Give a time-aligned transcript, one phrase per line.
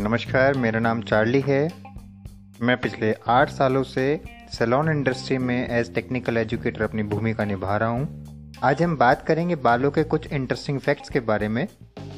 [0.00, 1.70] नमस्कार, मेरा नाम चार्ली है।
[2.60, 4.20] मैं पिछले आठ सालों से
[4.52, 8.24] सैलॉन इंडस्ट्री में एज टेक्निकल एजुकेटर अपनी भूमिका निभा रहा हूँ।
[8.64, 11.66] आज हम बात करेंगे बालों के कुछ इंटरेस्टिंग फैक्ट्स के बारे में।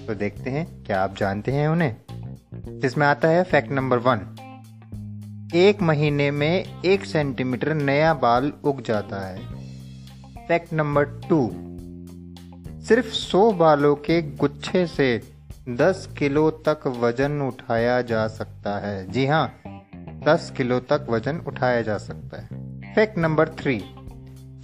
[0.06, 1.96] तो देखते हैं, क्या आप जानते हैं उन्हें?
[2.80, 4.36] जिसमें आता है फैक्ट नंबर वन
[5.54, 9.38] एक महीने में एक सेंटीमीटर नया बाल उग जाता है।
[10.48, 11.50] फैक्ट नंबर टू
[12.88, 15.06] सिर्फ़ 100 बालों के गुच्छे से
[15.68, 19.46] 10 किलो तक वज़न उठाया जा सकता है। जी हाँ
[20.26, 23.76] 10 किलो तक वज़न उठाया जा सकता है। फैक्ट नंबर थ्री,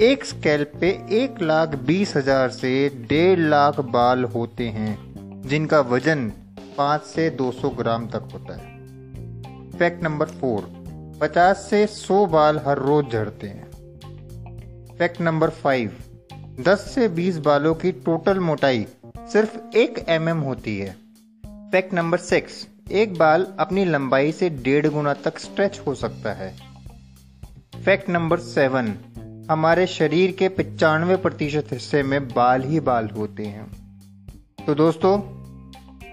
[0.01, 2.73] एक स्केल्प पे एक लाख बीस हज़ार से
[3.09, 6.29] डेढ़ लाख बाल होते हैं, जिनका वज़न
[6.79, 10.69] पाँच से 200 ग्राम तक होता है। फैक्ट नंबर फोर,
[11.23, 13.71] पचास से सौ बाल हर रोज झड़ते हैं।
[14.99, 15.93] फैक्ट नंबर फाइव
[16.61, 18.87] दस से बीस बालों की टोटल मोटाई
[19.19, 20.97] सिर्फ़ एक एम mm होती है।
[21.47, 26.55] फैक्ट नंबर सिक्स एक बाल अपनी लंबाई से डेढ़ गुना तक स्ट्रेच हो सकता है।
[27.85, 28.95] फैक्ट नंबर सेवन
[29.51, 33.67] हमारे शरीर के पचानवे प्रतिशत हिस्से में बाल ही बाल होते हैं।
[34.67, 35.19] तो दोस्तों,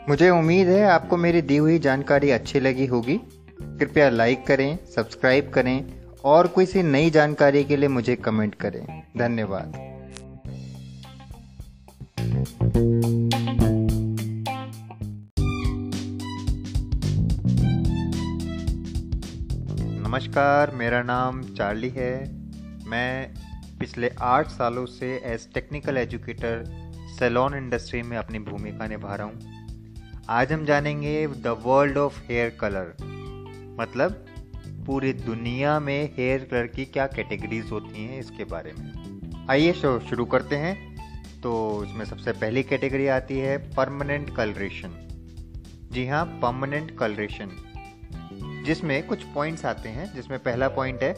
[0.09, 3.19] मुझे उम्मीद है आपको मेरी दी हुई जानकारी अच्छी लगी होगी।
[3.61, 9.03] कृपया लाइक करें सब्सक्राइब करें और कोई सी नई जानकारी के लिए मुझे कमेंट करें।
[9.17, 9.86] धन्यवाद।
[19.99, 22.35] नमस्कार, मेरा नाम चार्ली है।
[22.89, 23.33] मैं
[23.79, 26.63] पिछले आठ सालों से as technical educator
[27.19, 29.39] salon industry में अपनी भूमिका निभा रहा हूँ।
[30.29, 32.95] आज हम जानेंगे the world of hair colour
[33.79, 34.25] मतलब
[34.85, 38.91] पूरी दुनिया में हेयर कलर की क्या कैटेगरीज होती हैं इसके बारे में।
[39.49, 40.86] आइए शो, शुरू करते हैं।
[41.43, 44.93] तो इसमें सबसे पहली कैटेगरी आती है परमानेंट कलरेशन
[45.91, 47.51] जी हाँ परमानेंट कलरेशन
[48.65, 51.11] जिसमें कुछ पॉइंट्स आते हैं, जिसमें पहला पॉइंट है,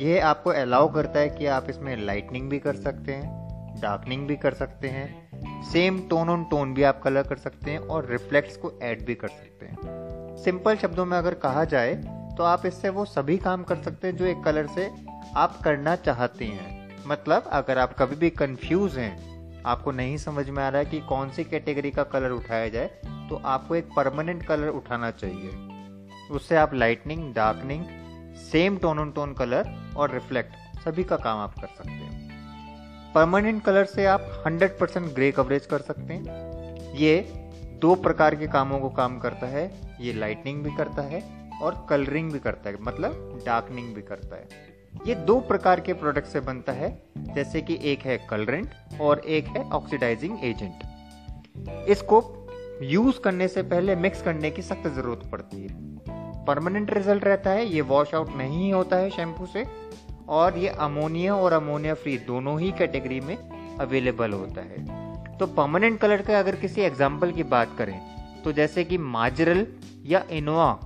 [0.00, 4.36] यह आपको अलाउ करता है कि आप इसमें लाइटनिंग भी कर सकते हैं डार्कनिंग भी
[4.36, 8.56] कर सकते हैं सेम टोन ऑन टोन भी आप कलर कर सकते हैं और रिफ्लेक्ट्स
[8.56, 11.94] को ऐड भी कर सकते हैं। सिंपल शब्दों में अगर कहा जाए
[12.38, 14.90] तो आप इससे वो सभी काम कर सकते हैं जो एक कलर से
[15.36, 20.62] आप करना चाहते हैं। मतलब अगर आप कभी भी कंफ्यूज हैं आपको नहीं समझ में
[20.64, 22.86] आ रहा है कि कौन सी कैटेगरी का कलर उठाया जाए
[23.28, 25.50] तो आपको एक परमानेंट कलर उठाना चाहिए।
[26.30, 27.84] उससे आप lightening darkening
[28.36, 33.62] same tone on tone colour और रिफ्लेक्ट सभी का काम आप कर सकते हैं। परमानेंट
[33.64, 37.20] कलर से आप 100% ग्रे कवरेज कर सकते हैं। ये
[37.80, 39.70] दो प्रकार के कामों को काम करता है।
[40.00, 41.22] ये लाइटनिंग भी करता है
[41.62, 44.76] और कलरिंग भी करता है मतलब डार्कनिंग भी करता है।
[45.06, 46.90] ये दो प्रकार के प्रोडक्ट से बनता है,
[47.34, 52.22] जैसे कि एक है कलरेंट और एक है ऑक्सीडाइजिंग एजेंट इसको
[52.84, 57.66] यूज़ करने से पहले मिक्स करने की सख्त ज़रूरत पड़ती है। परमानेंट रिज़ल्ट रहता है,
[57.66, 59.64] ये वॉश आउट नहीं होता है शैम्पू से,
[60.28, 63.36] और ये अमोनिया और अमोनिया फ्री दोनों ही कैटेगरी में
[63.80, 67.98] अवेलेबल होता है। तो परमानेंट कलर का अगर किसी एग्ज़ाम्पल की बात करें
[68.44, 69.66] तो जैसे कि माजरल
[70.06, 70.78] या इनोवा,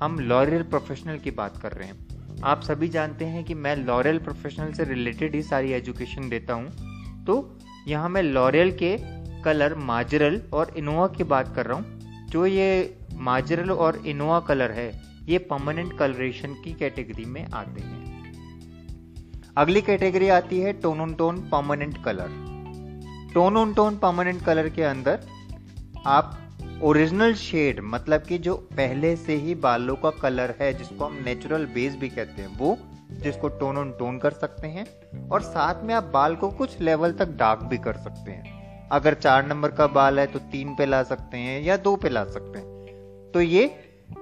[0.00, 2.07] हम लॉरियल प्रोफेशनल की बात कर रहे हैं।
[2.44, 7.24] आप सभी जानते हैं कि मैं लॉरियल प्रोफेशनल से रिलेटेड ही सारी एजुकेशन देता हूँ।
[7.24, 8.96] तो यहाँ मैं लॉरियल के
[9.42, 14.70] कलर माजरल और इनोवा की बात कर रहा हूँ। जो ये माजरल और इनोवा कलर
[14.70, 14.90] है,
[15.28, 18.06] ये परमानेंट कलरेशन की कैटेगरी में आते हैं।
[19.56, 22.28] अगली कैटेगरी आती है tone on tone permanent colour
[23.34, 25.26] tone on tone permanent colour के अंदर
[26.06, 26.38] आप
[26.82, 31.64] ओरिजिनल शेड मतलब कि जो पहले से ही बालों का कलर है, जिसको हम नेचुरल
[31.66, 32.76] बेस भी कहते हैं, वो
[33.12, 34.86] जिसको टोन ऑन टोन कर सकते हैं
[35.28, 39.14] और साथ में आप बाल को कुछ लेवल तक डार्क भी कर सकते हैं। अगर
[39.14, 42.24] चार नंबर का बाल है तो तीन पे ला सकते हैं या दो पे ला
[42.26, 43.70] सकते हैं। तो ये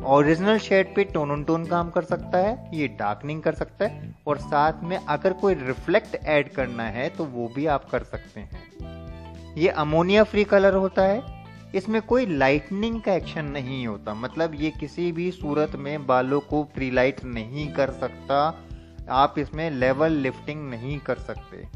[0.05, 4.15] ओरिजिनल शेड पे टोन ऑन टोन काम कर सकता है, ये डार्कनिंग कर सकता है
[4.27, 8.41] और साथ में अगर कोई रिफ्लेक्ट ऐड करना है तो वो भी आप कर सकते
[8.41, 11.35] हैं। ये अमोनिया फ्री कलर होता है
[11.77, 16.63] इसमें कोई लाइटनिंग का एक्शन नहीं होता। मतलब ये किसी भी सूरत में बालों को
[16.75, 18.39] प्री लाइट नहीं कर सकता।
[19.13, 21.67] आप इसमें लेवल लिफ्टिंग नहीं कर सकते।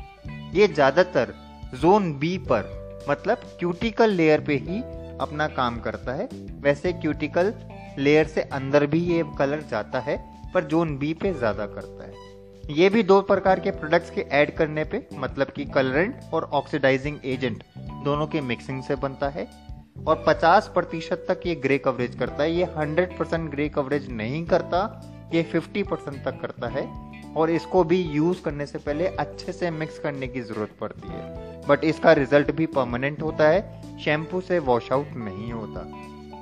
[0.59, 1.35] ये ज़्यादातर
[1.75, 4.81] जोन बी पर मतलब क्यूटिकल लेयर पे ही
[5.21, 6.29] अपना काम करता है।
[6.61, 7.53] वैसे क्यूटिकल
[7.99, 10.17] लेयर से अंदर भी ये कलर जाता है,
[10.55, 14.55] पर जोन बी पे ज़्यादा करता है। ये भी दो प्रकार के प्रोडक्ट्स के ऐड
[14.57, 17.63] करने पे मतलब कि कलरेंट और ऑक्सीडाइजिंग एजेंट
[18.05, 19.49] दोनों के मिक्सिंग से बनता है।
[19.97, 24.45] और 50 प्रतिशत तक ये ग्रे कवरेज करता है। ये 100 परसेंट ग्रे कवरेज नहीं
[24.47, 24.81] करता,
[25.35, 26.89] ये 50 परसेंट तक करता है।
[27.37, 31.61] और इसको भी यूज़ करने से पहले अच्छे से मिक्स करने की ज़रूरत पड़ती है।
[31.69, 35.87] बट इसका रिज़ल्ट भी परमानेंट होता है शैम्पू से वॉश आउट नहीं होता।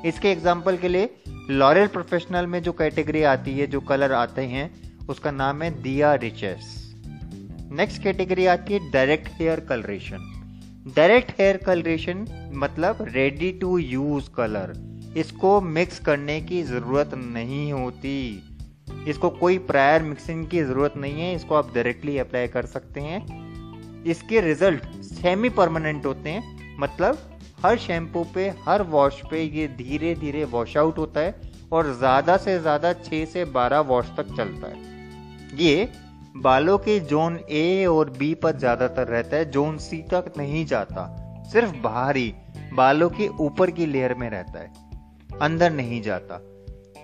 [0.09, 1.11] इसके एग्ज़ाम्पल के लिए
[1.51, 4.71] लॉरियल प्रोफेशनल में जो कैटेगरी आती है, जो कलर आते हैं,
[5.09, 6.75] उसका नाम है दिया रिचेस
[7.73, 10.38] नेक्स्ट कैटेगरी आती है direct hair colouration
[10.89, 12.25] direct hair colouration
[12.55, 14.73] मतलब रेडी टू यूज़ कलर
[15.17, 18.43] इसको मिक्स करने की ज़रूरत नहीं होती।
[19.09, 24.05] इसको कोई प्रायर मिक्सिंग की ज़रूरत नहीं है। इसको आप डायरेक्टली अप्लाई कर सकते हैं।
[24.05, 27.19] इसके रिज़ल्ट सेमी परमानेंट होते हैं। मतलब
[27.65, 31.35] हर शैम्पू पे, हर वॉश पे ये धीरे धीरे वॉश आउट होता है
[31.73, 35.89] और ज़्यादा से ज़्यादा 6 से 12 वॉश तक चलता है। ये
[36.35, 41.07] बालों के जोन ए और बी पर ज़्यादातर रहता है, जोन सी तक नहीं जाता,
[41.53, 42.33] सिर्फ़ बाहरी
[42.75, 44.73] बालों के ऊपर की लेयर में रहता है,
[45.43, 46.41] अंदर नहीं जाता।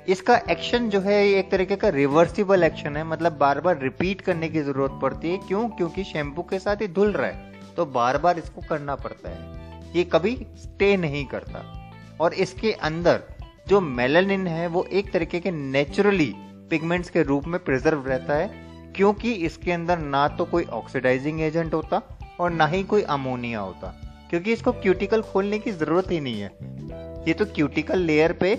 [0.08, 4.48] इसका एक्शन जो है एक तरीके का रिवर्सिबल एक्शन है मतलब बार बार रिपीट करने
[4.48, 5.68] की ज़रूरत पड़ती है। क्यों?
[5.68, 9.92] क्योंकि शैम्पू के साथ ही धुल रहा है तो बार बार इसको करना पड़ता है।
[9.96, 11.62] ये कभी स्टे नहीं करता।
[12.20, 13.22] और इसके अंदर
[13.68, 16.32] जो मेलानिन है, वो एक तरीके के नेचुरली
[16.70, 18.63] पिगमेंट्स के रूप में प्रिजर्व रहता है।
[18.96, 22.02] क्योंकि इसके अंदर ना तो कोई ऑक्सीडाइजिंग एजेंट होता
[22.40, 23.88] और ना ही कोई अमोनिया होता,
[24.30, 28.52] क्योंकि इसको क्यूटिकल खोलने की ज़रूरत ही नहीं है। ये तो क्यूटिकल लेयर पे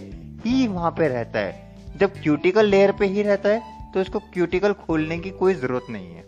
[0.46, 4.74] ही वहाँ पे रहता है। जब क्यूटिकल लेयर पे ही रहता है तो इसको क्यूटिकल
[4.78, 6.24] खोलने की कोई ज़रूरत नहीं है।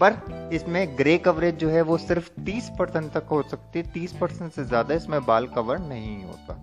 [0.00, 4.12] पर इसमें ग्रे कवरेज जो है, वो सिर्फ़ 30 परसेंट तक हो सकती है। 30
[4.12, 6.54] परसेंट से ज़्यादा इसमें बाल कवर नहीं होता।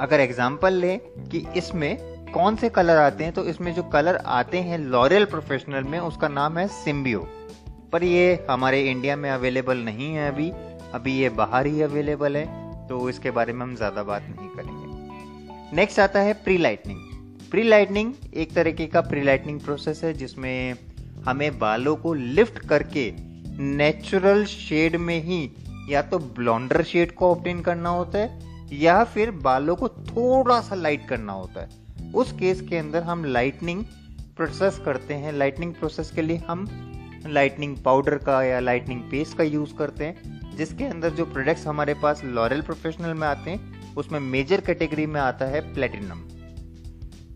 [0.00, 3.32] अगर एग्ज़ाम्पल लें कि इसमें कौन से कलर आते हैं?
[3.32, 7.26] तो इसमें जो कलर आते हैं लॉरियल प्रोफेशनल में, उसका नाम है सिम्बियो
[7.92, 10.50] पर ये हमारे इंडिया में अवेलेबल नहीं है अभी।
[10.94, 12.46] अभी ये बाहर ही अवेलेबल है
[12.88, 17.00] तो इसके बारे में हम ज़्यादा बात नहीं करेंगे। नेक्स्ट आता है प्री लाइटनिंग
[17.50, 20.76] प्री लाइटनिंग एक तरीके का प्री लाइटनिंग प्रोसेस है, जिसमें
[21.24, 23.10] हमें बालों को लिफ्ट करके
[23.60, 25.50] नेचुरल शेड में ही
[25.90, 28.38] या तो ब्लॉन्डर शेड को ऑप्टेन करना होता है,
[28.72, 31.68] या फिर बालों को थोड़ा सा लाइट करना होता है।
[32.14, 33.84] उस केस के अंदर हम लाइटनिंग
[34.36, 36.66] प्रोसेस करते हैं। लाइटनिंग प्रोसेस के लिए हम
[37.26, 41.94] लाइटनिंग पाउडर का या लाइटनिंग पेस्ट का यूज़ करते हैं, जिसके अंदर जो प्रोडक्ट्स हमारे
[41.94, 46.20] पास लॉरल प्रोफेशनल में आते हैं, उसमें मेजर कैटेगरी में आता है प्लेटिनम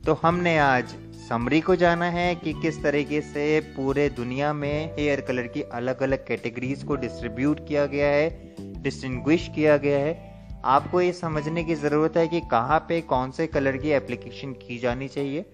[0.06, 0.94] तो हमने आज
[1.28, 6.02] समरी को जाना है कि किस तरीके से पूरे दुनिया में हेयर कलर की अलग
[6.02, 10.31] अलग कैटेगरीज को डिस्ट्रीब्यूट किया गया है डिस्टिंग्विश किया गया है।
[10.64, 14.78] आपको ये समझने की ज़रूरत है कि कहाँ पे कौन से कलर की एप्लीकेशन की
[14.78, 15.44] जानी चाहिए।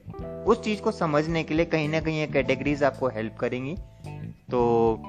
[0.46, 3.74] उस चीज़ को समझने के लिए कहीं ना कहीं ये कैटेगरीज आपको हेल्प करेंगी।
[4.50, 5.02] तो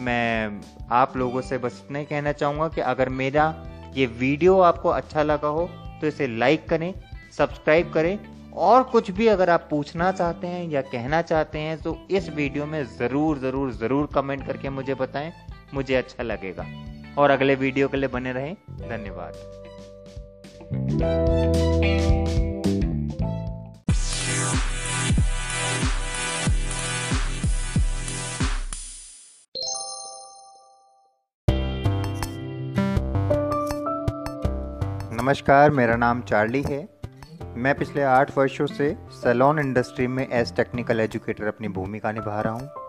[0.00, 0.60] मैं
[0.92, 3.44] आप लोगों से बस इतना ही कहना चाहूँगा कि अगर मेरा
[3.96, 5.68] ये वीडियो आपको अच्छा लगा हो
[6.00, 6.92] तो इसे लाइक करें
[7.38, 8.18] सब्सक्राइब करें।
[8.52, 12.66] और कुछ भी अगर आप पूछना चाहते हैं या कहना चाहते हैं तो इस वीडियो
[12.66, 15.32] में ज़रूर ज़रूर ज़रूर कमेंट करके मुझे बताएँ।
[15.74, 16.66] मुझे अच्छा लगेगा।
[17.18, 19.32] और अगले वीडियो के लिए बने रहें। धन्यवाद।
[35.12, 36.88] नमस्कार, मेरा नाम चार्ली है।
[37.56, 42.52] मैं पिछले आठ वर्षों से सैलॉन इंडस्ट्री में एज टेक्निकल एजुकेटर अपनी भूमिका निभा रहा
[42.52, 42.85] हूँ।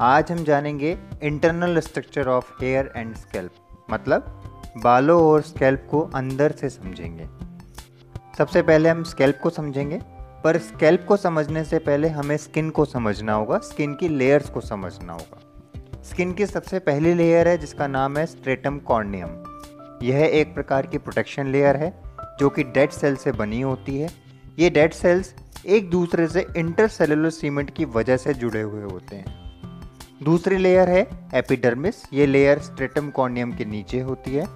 [0.00, 3.52] आज हम जानेंगे internal structure of hair and scalp
[3.90, 4.42] मतलब
[4.76, 7.26] बालों और स्कैल्प को अंदर से समझेंगे।
[8.38, 10.00] सबसे पहले हम स्कैल्प को समझेंगे,
[10.44, 14.60] पर स्कैल्प को समझने से पहले हमें स्किन को समझना होगा स्किन की लेयर्स को
[14.60, 19.42] समझना होगा। स्किन की सबसे पहली लेयर है, जिसका नाम है स्ट्रेटम कॉर्नियम
[20.02, 22.02] यह एक प्रकार की प्रोटेक्शन लेयर है,
[22.40, 24.10] जो कि डेड सेल से बनी होती है।
[24.58, 25.34] ये डेड सेल्स
[25.66, 29.45] एक दूसरे से इंटरसेलुलर सीमेंट की वजह से जुड़े हुए होते हैं।
[30.22, 31.00] दूसरी लेयर है
[31.34, 34.46] एपिडर्मिस ये लेयर स्ट्रेटम कॉर्नियम के नीचे होती है.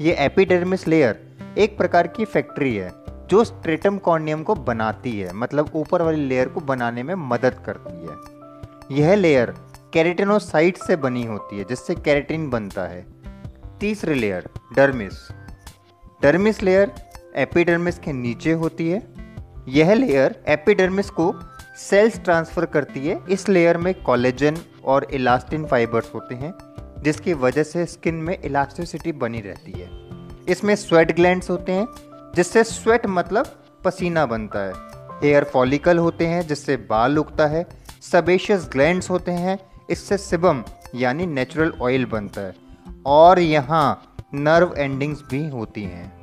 [0.00, 2.90] ये एपिडर्मिस लेयर एक प्रकार की फैक्ट्री है,
[3.30, 8.06] जो स्ट्रेटम कॉर्नियम को बनाती है मतलब ऊपर वाली लेयर को बनाने में मदद करती
[8.06, 8.98] है.
[8.98, 9.54] यह लेयर
[9.92, 13.04] कैरेटिनोसाइट से बनी होती है, जिससे कैरेटिन बनता है.
[13.80, 15.28] तीसरी layer dermis
[16.22, 16.92] dermis layer
[17.36, 19.02] epidermis के नीचे होती है.
[19.68, 21.34] यह लेयर एपिडर्मिस को
[21.78, 23.20] सेल्स ट्रांसफ़र करती है.
[23.30, 24.56] इस लेयर में कोलेजन
[24.88, 26.52] और इलास्टिन फाइबर्स होते हैं,
[27.02, 29.90] जिसकी वजह से स्किन में इलास्टिसिटी बनी रहती है।
[30.48, 31.86] इसमें स्वेट ग्लैंड्स होते हैं,
[32.34, 33.46] जिससे स्वेट मतलब
[33.84, 34.72] पसीना बनता है।
[35.22, 37.66] हेयर फॉलिकल होते हैं, जिससे बाल उगता है।
[38.12, 39.58] सबेशियस ग्लैंड्स होते हैं,
[39.90, 40.64] इससे सिबम
[40.94, 42.54] यानी नेचुरल ऑयल बनता है।
[43.06, 46.18] और यहाँ नर्व एंडिंग्स भी होती हैं।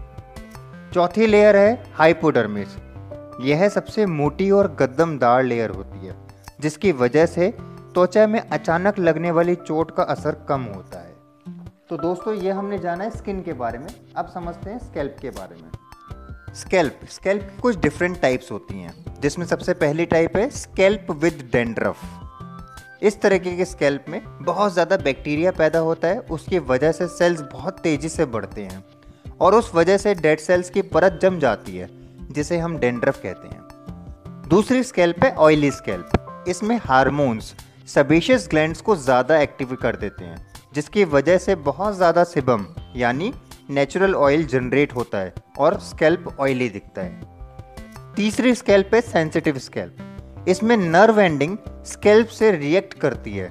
[0.94, 2.68] चौथी लेयर है हाइपोडर्मिस
[3.42, 6.16] यह सबसे मोटी और गद्दमदार लेयर होती है,
[6.60, 7.54] जिसकी वजह से
[7.96, 11.14] त्वचा में अचानक लगने वाली चोट का असर कम होता है।
[11.90, 15.30] तो दोस्तों, ये हमने जाना है स्किन के बारे में। अब समझते हैं स्कैल्प के
[15.30, 21.12] बारे में। स्कैल्प स्कैल्प कुछ डिफरेंट टाइप्स होती हैं, जिसमें सबसे पहली टाइप है स्कैल्प
[21.14, 26.92] विद डेंड्रफ इस तरीके के स्कैल्प में बहुत ज़्यादा बैक्टीरिया पैदा होता है, उसकी वजह
[26.92, 28.84] से सेल्स बहुत तेज़ी से बढ़ते हैं
[29.42, 31.90] और उस वजह से डेड सेल्स की परत जम जाती है,
[32.32, 37.54] जिसे हम डेंड्रफ कहते हैं। दूसरी स्कैल्प है ऑयली स्कैल्प इसमें हार्मोन्स
[37.88, 40.38] सबेशियस ग्लैंड्स को ज़्यादा एक्टिव कर देते हैं,
[40.74, 42.66] जिसकी वजह से बहुत ज़्यादा सिबम
[42.96, 43.32] यानी
[43.70, 50.46] नेचुरल ऑयल जनरेट होता है और स्कैल्प ऑयली दिखता है। तीसरी स्कैल्प है सेंसिटिव स्कैल्प
[50.48, 53.50] इसमें नर्व एंडिंग स्कैल्प से रिएक्ट करती है।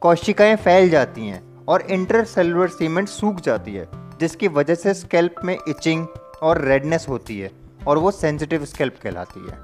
[0.00, 3.86] कोशिकाएँ फैल जाती हैं और इंटरसेलुलर सीमेंट सूख जाती है,
[4.20, 6.06] जिसकी वजह से स्कैल्प में इचिंग
[6.42, 7.50] और रेडनेस होती है
[7.86, 9.58] और वो सेंसिटिव स्कैल्प कहलाती है।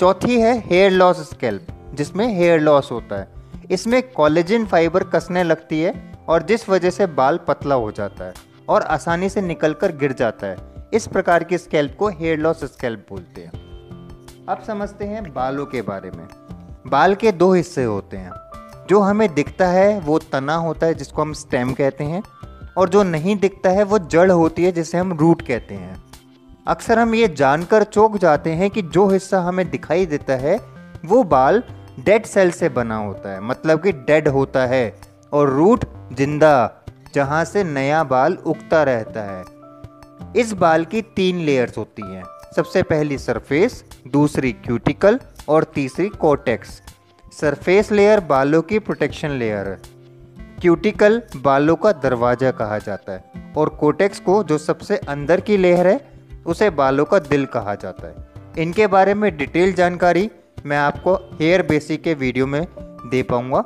[0.00, 3.28] चौथी है हेयर लॉस स्कैल्प जिसमें हेयर लॉस होता है।
[3.70, 8.34] इसमें कॉलेजिन फाइबर कसने लगती है और जिस वजह से बाल पतला हो जाता है
[8.68, 10.56] और आसानी से निकलकर गिर जाता है।
[10.92, 13.50] इस प्रकार की स्कैल्प को हेयर लॉस स्कैल्प बोलते हैं।
[14.48, 16.28] अब समझते हैं बालों के बारे में।
[16.86, 18.32] बाल के दो हिस्से होते हैं।
[18.88, 22.22] जो हमें दिखता है, वो तना होता है, जिसको हम स्टेम कहते हैं,
[22.76, 26.04] और जो नहीं दिखता है, वो जड़ होती है, जिसे हम रूट कहते हैं।
[26.66, 30.60] अक्सर हम ये जानकर चौंक जाते हैं कि जो हिस्सा हमें दिखाई देता है,
[31.04, 31.62] वो बाल
[31.98, 34.94] डेड सेल से बना होता है। मतलब कि डेड होता है
[35.32, 36.82] और रूट ज़िंदा,
[37.14, 39.44] जहाँ से नया बाल उगता रहता है।
[40.36, 42.22] इस बाल की तीन लेयर्स होती हैं।
[42.56, 46.80] सबसे पहली सरफेस, दूसरी क्यूटिकल और तीसरी कोटेक्स
[47.32, 49.76] सरफेस लेयर बालों की प्रोटेक्शन लेयर।
[50.60, 55.86] क्यूटिकल बालों का दरवाज़ा कहा जाता है और कोटेक्स को जो सबसे अंदर की लेयर
[55.86, 56.00] है,
[56.46, 60.30] उसे बालों का दिल कहा जाता है। इनके बारे में डिटेल जानकारी
[60.66, 62.66] मैं आपको हेयर बेसिक के वीडियो में
[63.10, 63.64] दे पाऊँगा।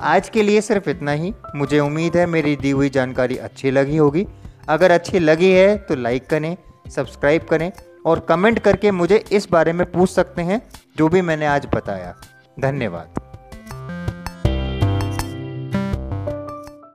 [0.00, 3.96] आज के लिए सिर्फ़ इतना ही। मुझे उम्मीद है मेरी दी हुई जानकारी अच्छी लगी
[3.96, 4.26] होगी।
[4.68, 6.56] अगर अच्छी लगी है तो लाइक करें
[6.90, 7.70] सब्सक्राइब करें
[8.06, 10.60] और कमेंट करके मुझे इस बारे में पूछ सकते हैं,
[10.96, 12.14] जो भी मैंने आज बताया।
[12.60, 13.27] धन्यवाद।